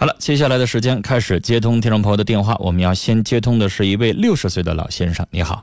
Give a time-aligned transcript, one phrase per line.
[0.00, 2.54] 好了，接下来的时间开始接通听众朋友的电话。
[2.60, 5.60] 我们要先接通的是一位六十岁的老先生，你好。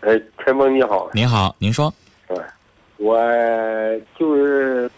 [0.00, 1.08] 哎，陈峰你好。
[1.14, 1.90] 你好，您说。
[2.28, 2.36] 哎，
[2.98, 3.18] 我
[4.18, 4.90] 就是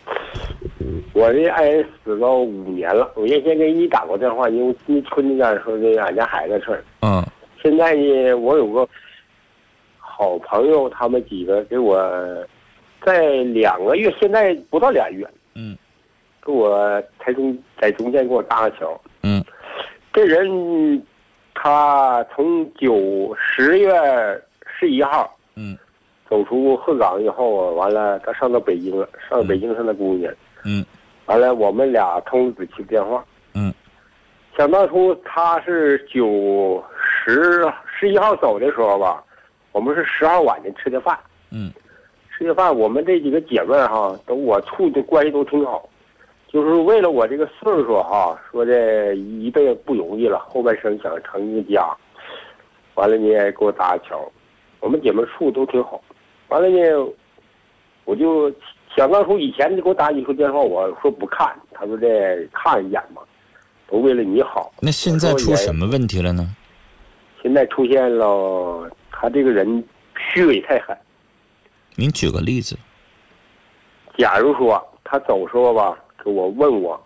[1.12, 3.09] 我的爱人死了五年了。
[3.15, 6.85] 我原先给你打过电话，因为你村里边说的俺家孩子事儿。
[7.03, 7.25] 嗯。
[7.62, 8.89] 现在呢，我有个
[9.96, 11.96] 好朋友，他们几个给我
[13.07, 15.25] 在两个月，现在不到俩月。
[15.55, 15.79] 嗯。
[16.45, 19.01] 给我才中在中间给我搭个桥。
[19.23, 19.43] 嗯，
[20.13, 21.02] 这人
[21.55, 23.91] 他从九十月
[24.66, 25.77] 十一号，嗯，
[26.29, 30.30] 走出鹤岗以后，完了他上到北京了，上到北京上那姑娘，
[30.65, 30.85] 嗯，
[31.27, 33.24] 完了我们俩通了几次电话，
[33.55, 33.73] 嗯，
[34.59, 39.24] 想当初他是九十十一号走的时候吧，
[39.73, 41.19] 我们是十号晚上吃的饭，
[41.51, 41.73] 嗯，
[42.37, 45.88] 吃的饭我们这几个姐妹哈，都我处的关系都挺好。
[46.55, 51.85] 就是为了我这个岁数哈，说这一辈子不容易了，后半生想成一个家，
[52.95, 53.27] 完了呢
[53.59, 54.30] 给我搭桥，
[54.79, 56.01] 我们姐妹处都挺好，
[56.46, 57.13] 完了呢，
[58.05, 58.49] 我就
[58.95, 63.21] 想当初以前你给我打几次电话，我说不看，他说这看一眼嘛，
[63.89, 64.72] 都为了你好。
[64.81, 66.55] 那现在出什么问题了呢？
[67.43, 69.83] 现在出现了，他这个人
[70.16, 70.97] 虚伪太狠。
[71.97, 72.78] 您举个例子。
[74.16, 75.99] 假如说他走时候吧。
[76.25, 76.99] 给我问我，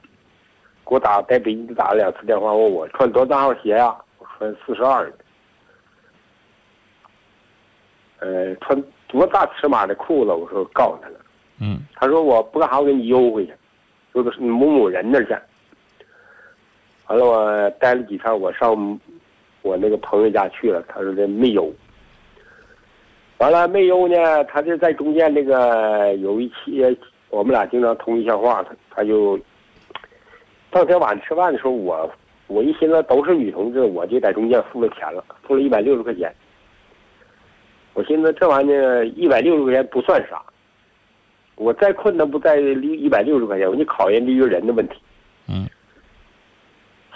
[0.87, 3.97] 给我打在北京打了两次电话，问我穿多大号鞋呀？
[4.19, 5.13] 我穿四十二的。
[8.21, 10.31] 呃，穿多大尺码的裤子？
[10.31, 11.19] 我说告诉他了。
[11.61, 11.81] 嗯。
[11.97, 13.53] 他说我不干啥，我给你邮回去，
[14.13, 15.37] 说的是某某人那儿去。
[17.09, 19.01] 完了，我待了几天，我上
[19.63, 21.73] 我那个朋友家去了，他说的没邮。
[23.39, 24.45] 完了没邮呢？
[24.45, 26.99] 他就在中间那个有一期。
[27.31, 29.39] 我们俩经常通一下话，他他就
[30.71, 32.11] 当天晚上吃饭的时候，我
[32.47, 36.35] 我一寻思都是女同志，我就在中间付了钱了，付了一百六十块钱。
[37.95, 40.43] 我寻思这玩意儿一百六十块钱不算啥，
[41.57, 44.95] 我再困难不在一一百六十块钱，我就考验这个人的问题。
[45.49, 45.69] 嗯。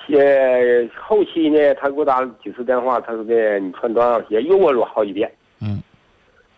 [0.08, 5.32] 呃，后期呢，他给我打了几次电话，他说的你穿多少鞋，又问了我好几遍。
[5.60, 5.80] 嗯。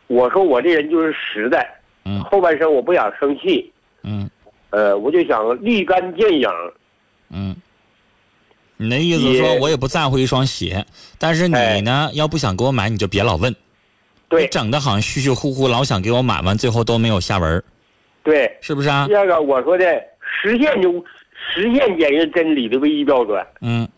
[0.07, 1.65] 我说我这人就是实在。
[2.05, 3.73] 嗯，后半生我不想生气，
[4.03, 4.29] 嗯，
[4.71, 6.49] 呃，我就想立竿见影，
[7.31, 7.57] 嗯，
[8.77, 10.85] 你的意思说我也不在乎一双鞋，
[11.19, 13.55] 但是你呢，要不想给我买，你就别老问，
[14.29, 17.65] 对，整的好像虚虚乎乎，老想给我买完，最后都没有下文
[18.23, 19.07] 对，是不是啊？
[19.09, 19.85] 第二个我说的
[20.43, 20.93] 实现就
[21.55, 23.89] 实现检验真理的唯一标准，嗯，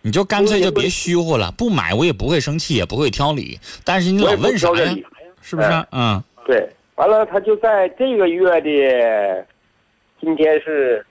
[0.00, 4.94] 你就干脆就别虚乎了，不买我也不会生气，也不会挑理，但是你老问啥呀？
[5.40, 5.68] 是不是？
[5.90, 6.68] 嗯，对。
[7.02, 9.44] 完了，他就在这个月的
[10.20, 11.04] 今天是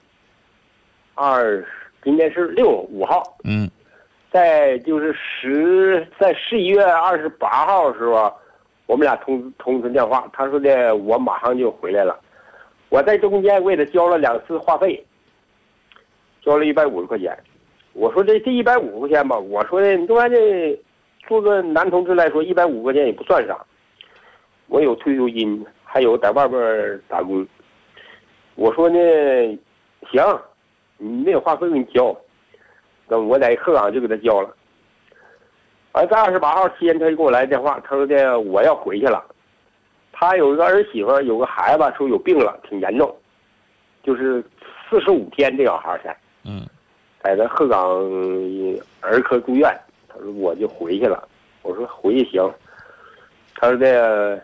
[1.14, 1.62] 二，
[2.02, 3.22] 今天是六五号。
[3.44, 3.70] 嗯，
[4.30, 8.32] 在就是十，在十一月二十八号的时候，
[8.86, 10.26] 我们俩通通知电话。
[10.32, 12.18] 他说的我马上就回来了。
[12.88, 15.04] 我在中间为他交了两次话费，
[16.40, 17.38] 交了一百五十块钱。
[17.92, 20.74] 我说这这一百五十块钱吧，我说的你说这
[21.28, 23.62] 做个男同志来说，一百五十块钱也不算啥。
[24.68, 27.46] 我有退休金，还有在外边打工。
[28.54, 28.98] 我说呢，
[30.10, 30.24] 行，
[30.96, 32.16] 你那话费给你交。
[33.06, 34.56] 那我在鹤岗就给他交了。
[35.92, 39.22] 完，在二十八号期间，他就给我来电话，他说的我要回去了。
[40.12, 43.14] 他有一个儿媳妇，有个孩子，说有病了，挺严重，
[44.02, 44.42] 就是
[44.88, 46.16] 四十五天这小孩才。
[46.44, 46.66] 嗯。
[47.22, 47.78] 在那鹤岗
[49.00, 49.70] 儿科住院，
[50.08, 51.28] 他说我就回去了。
[51.60, 52.50] 我说回去行。
[53.56, 54.42] 他说的。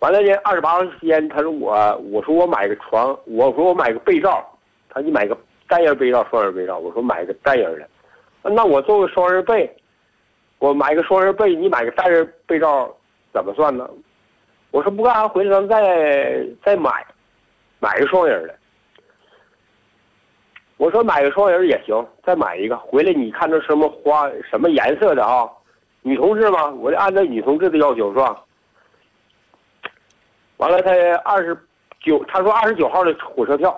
[0.00, 4.46] 完了呢，二十八号时间，他说我，我说我买个床，我说我买个被罩，
[4.90, 5.36] 他你买个
[5.66, 7.88] 单人被罩、双人被罩，我说买个单人的，
[8.50, 9.74] 那我做个双人被，
[10.58, 12.94] 我买个双人被，你买个单人被罩
[13.32, 13.88] 怎么算呢？
[14.70, 16.90] 我说不干啥，回来咱们再再买，
[17.80, 18.54] 买个双人的。
[20.76, 25.48] 我说买个双人也行，再买一个回来，你看这什么花、什么颜色的啊？
[26.02, 26.68] 女同志吗？
[26.68, 28.42] 我得按照女同志的要求是吧？
[30.66, 31.56] 完了，他二十
[32.00, 33.72] 九，他说二十九号的火车票。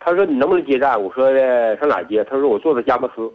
[0.00, 1.00] 他说你能不能接站？
[1.00, 2.24] 我说的上哪接？
[2.24, 3.32] 他说我坐的佳木斯。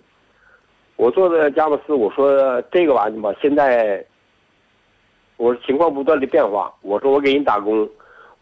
[0.98, 4.06] 我坐的佳木斯，我说这个玩意吧，现在
[5.38, 6.74] 我情况不断的变化。
[6.82, 7.88] 我说我给人打工，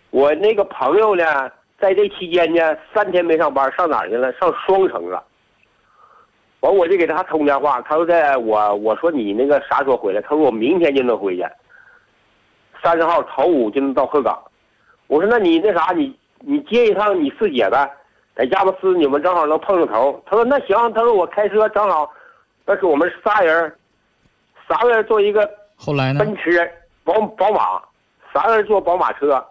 [0.10, 4.34] 我那个朋友呢，在这期间呢，三天没上班，上哪去了？
[4.34, 5.24] 上双城了。
[6.62, 10.20] 完我就给他通电话，他说在我我说你那个啥时候回来？
[10.22, 11.46] 他说我明天就能回去。
[12.86, 14.40] 三十号头五就能到鹤岗，
[15.08, 17.92] 我说那你那啥，你你接一趟你四姐呗，
[18.36, 20.24] 在佳木斯你们正好能碰上头。
[20.28, 22.08] 他说那行，他说我开车正好，
[22.64, 23.74] 那是我们仨人，
[24.70, 26.20] 仨人坐一个后来呢？
[26.20, 26.72] 奔驰、
[27.04, 27.82] 宝宝马，
[28.32, 29.44] 仨人坐宝马车，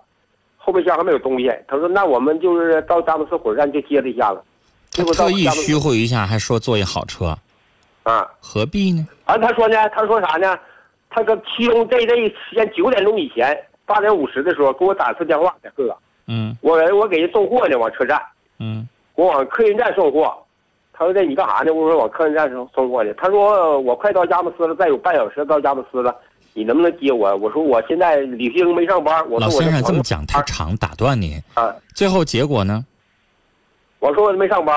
[0.56, 1.52] 后备箱还没有东西。
[1.66, 4.40] 他说那我们就是到佳木斯火车站就接他一下子。
[4.92, 7.36] 他特意虚乎一下，还说坐一好车，
[8.04, 9.04] 啊，何必呢？
[9.24, 10.56] 啊，他说呢，他说啥呢？
[11.14, 13.56] 他搁其中这这时间九点钟以前，
[13.86, 15.96] 八点五十的时候给我打次电话，大哥，
[16.26, 18.20] 嗯我我给人送货呢，往车站，
[18.58, 20.36] 嗯我往客运站送货。
[20.92, 21.72] 他说这你干啥呢？
[21.72, 23.14] 我说往客运站送送货呢。
[23.16, 26.12] 他说我快到佳木斯了，再有半小时到佳木斯了，
[26.52, 27.36] 你能不能接我？
[27.36, 29.16] 我说我现在旅行没上班。
[29.30, 31.40] 我说我老先生这么讲太长，打断您。
[31.54, 32.84] 啊，最后结果呢？
[34.00, 34.76] 我说我没上班。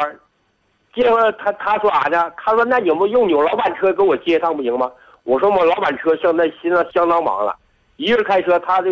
[0.93, 2.31] 接着他他说啥呢？
[2.37, 4.91] 他说那你们用你老板车给我接一趟不行吗？
[5.27, 7.53] 我说我老板车现在现在相当忙了，
[7.97, 8.91] 一个人开车，他这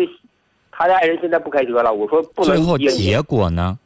[0.70, 1.94] 他家人现在不开车了。
[1.94, 3.78] 我说不能最后结果呢？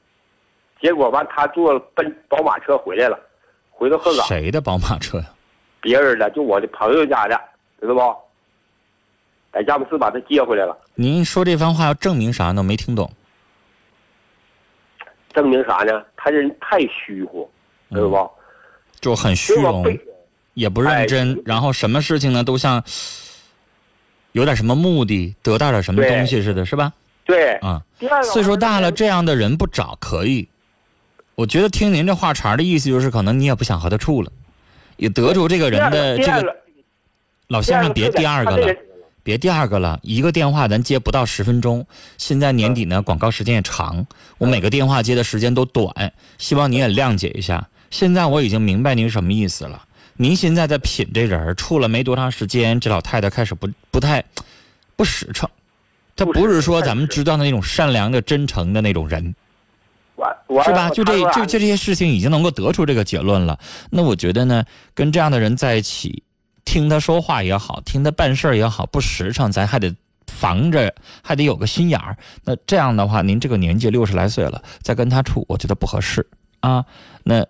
[0.82, 3.16] 结果完他坐奔宝马车回来了，
[3.70, 5.26] 回到鹤岗，谁的宝马车呀？
[5.80, 7.40] 别人的就我的朋友家的，
[7.80, 8.16] 知道不？
[9.52, 12.62] 在佳木斯把他接回来了，您说这番话要证明啥呢？
[12.62, 13.08] 我没听懂。
[15.32, 16.04] 证明啥呢？
[16.16, 17.48] 他这人太虚乎，
[17.90, 18.30] 知道不？
[19.00, 19.84] 就很虚荣，
[20.60, 22.84] 也不认真哎，然后什么事情呢都像
[24.32, 26.92] 有点什么目的，得到点什么东西似的，是吧？
[27.24, 30.46] 对，啊，第二个岁数大了，这样的人不找可以。
[31.34, 34.30] 我觉得听您这话茬的意思就是，可能你也不想和他处了，
[34.98, 36.56] 也得出这个人的这个
[37.48, 38.76] 老先生别第二个了，
[39.22, 41.86] 别第二个了，一个电话咱接不到十分钟。
[42.18, 47.66] 现在年底呢，广告时间也长，我每个电话接的时间都短，希望您也谅解一下。
[47.90, 49.82] 现在我已经明白您什么意思了。
[50.20, 54.22] 您现在在品这人儿，处了没多长时间，这老太太开始不不太
[54.94, 55.48] 不实诚。
[56.14, 59.34] 她不不是说咱们知道的那种善良的、真诚的那种人，
[60.62, 60.90] 是吧？
[60.90, 63.58] 就这就这些事情已经能够得出这个结论了。
[63.88, 64.62] 那我觉得呢，
[64.92, 66.22] 跟这样的人在一起，
[66.66, 69.90] 听他说话也好，听他办事儿也好，不实诚，咱还得
[70.26, 72.14] 防着，还得有个心眼儿。
[72.44, 76.26] 那这样的话，您这个年纪六十来岁了，再跟他处，我觉得不合适
[76.60, 76.84] 啊。
[77.24, 77.46] 那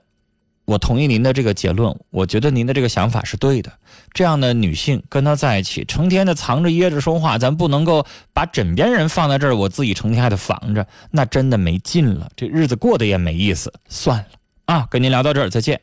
[0.70, 3.72] 我同意您的这个结论，我觉得您的这个想法是对的。
[4.14, 13.72] 这样的女性跟他在一起，成天的藏着掖着说话，咱不能够把枕边人放在这儿，我自己成天还得防着，那真的没劲了，这日子过得也没意思。
[13.88, 14.26] 算了
[14.66, 15.80] 啊，跟您聊到这儿，再见。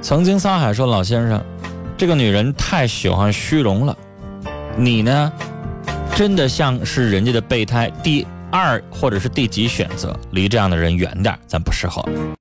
[0.00, 1.44] 曾经沧海说老先生，
[1.98, 3.94] 这个女人太喜欢虚荣了，
[4.78, 5.30] 你呢，
[6.14, 12.02] 真的像是人家的备胎，第二或者是第几选择，离这样的人远点，咱不适合。